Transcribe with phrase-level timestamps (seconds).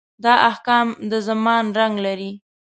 [0.23, 2.31] دا احکام د زمان رنګ لري.